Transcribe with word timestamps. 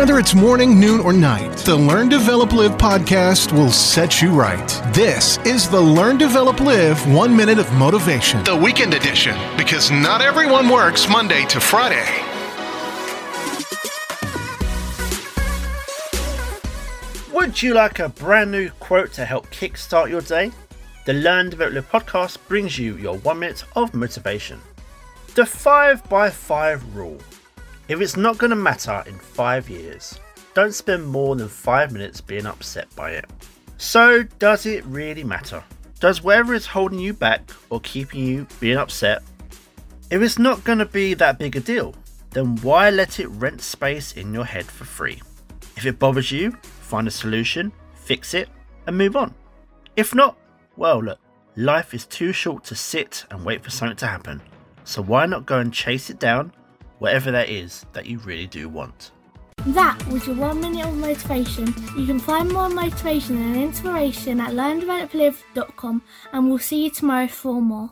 Whether 0.00 0.18
it's 0.18 0.34
morning, 0.34 0.80
noon, 0.80 0.98
or 1.00 1.12
night, 1.12 1.54
the 1.58 1.76
Learn, 1.76 2.08
Develop, 2.08 2.54
Live 2.54 2.78
podcast 2.78 3.52
will 3.52 3.70
set 3.70 4.22
you 4.22 4.30
right. 4.30 4.66
This 4.94 5.36
is 5.44 5.68
the 5.68 5.78
Learn, 5.78 6.16
Develop, 6.16 6.58
Live 6.58 7.06
One 7.12 7.36
Minute 7.36 7.58
of 7.58 7.70
Motivation, 7.74 8.42
the 8.44 8.56
weekend 8.56 8.94
edition, 8.94 9.36
because 9.58 9.90
not 9.90 10.22
everyone 10.22 10.70
works 10.70 11.06
Monday 11.06 11.44
to 11.48 11.60
Friday. 11.60 12.08
Would 17.34 17.62
you 17.62 17.74
like 17.74 17.98
a 17.98 18.08
brand 18.08 18.50
new 18.50 18.70
quote 18.80 19.12
to 19.12 19.26
help 19.26 19.50
kickstart 19.50 20.08
your 20.08 20.22
day? 20.22 20.50
The 21.04 21.12
Learn, 21.12 21.50
Develop, 21.50 21.74
Live 21.74 21.90
podcast 21.90 22.38
brings 22.48 22.78
you 22.78 22.96
your 22.96 23.18
one 23.18 23.40
minute 23.40 23.64
of 23.76 23.92
motivation. 23.92 24.62
The 25.34 25.42
5x5 25.42 26.94
rule. 26.94 27.18
If 27.90 28.00
it's 28.00 28.16
not 28.16 28.38
going 28.38 28.50
to 28.50 28.56
matter 28.56 29.02
in 29.08 29.18
five 29.18 29.68
years, 29.68 30.16
don't 30.54 30.72
spend 30.72 31.04
more 31.04 31.34
than 31.34 31.48
five 31.48 31.90
minutes 31.90 32.20
being 32.20 32.46
upset 32.46 32.86
by 32.94 33.10
it. 33.10 33.24
So, 33.78 34.22
does 34.38 34.64
it 34.64 34.84
really 34.84 35.24
matter? 35.24 35.64
Does 35.98 36.22
whatever 36.22 36.54
is 36.54 36.66
holding 36.66 37.00
you 37.00 37.12
back 37.12 37.50
or 37.68 37.80
keeping 37.80 38.24
you 38.24 38.46
being 38.60 38.76
upset? 38.76 39.24
If 40.08 40.22
it's 40.22 40.38
not 40.38 40.62
going 40.62 40.78
to 40.78 40.86
be 40.86 41.14
that 41.14 41.40
big 41.40 41.56
a 41.56 41.60
deal, 41.60 41.96
then 42.30 42.54
why 42.62 42.90
let 42.90 43.18
it 43.18 43.26
rent 43.26 43.60
space 43.60 44.12
in 44.12 44.32
your 44.32 44.44
head 44.44 44.66
for 44.66 44.84
free? 44.84 45.20
If 45.76 45.84
it 45.84 45.98
bothers 45.98 46.30
you, 46.30 46.52
find 46.62 47.08
a 47.08 47.10
solution, 47.10 47.72
fix 47.96 48.34
it, 48.34 48.48
and 48.86 48.96
move 48.96 49.16
on. 49.16 49.34
If 49.96 50.14
not, 50.14 50.38
well, 50.76 51.02
look, 51.02 51.18
life 51.56 51.92
is 51.92 52.06
too 52.06 52.32
short 52.32 52.62
to 52.66 52.76
sit 52.76 53.24
and 53.32 53.44
wait 53.44 53.64
for 53.64 53.70
something 53.70 53.96
to 53.96 54.06
happen. 54.06 54.40
So 54.84 55.02
why 55.02 55.26
not 55.26 55.44
go 55.44 55.58
and 55.58 55.74
chase 55.74 56.08
it 56.08 56.20
down 56.20 56.52
whatever 57.00 57.32
that 57.32 57.48
is 57.48 57.84
that 57.92 58.06
you 58.06 58.18
really 58.18 58.46
do 58.46 58.68
want. 58.68 59.10
That 59.66 60.02
was 60.06 60.26
your 60.26 60.36
one 60.36 60.60
minute 60.60 60.86
of 60.86 60.96
motivation. 60.96 61.66
You 61.98 62.06
can 62.06 62.18
find 62.18 62.50
more 62.50 62.70
motivation 62.70 63.36
and 63.36 63.56
inspiration 63.56 64.40
at 64.40 64.52
learndeveloplive.com 64.52 66.02
and 66.32 66.48
we'll 66.48 66.58
see 66.58 66.84
you 66.84 66.90
tomorrow 66.90 67.28
for 67.28 67.60
more. 67.60 67.90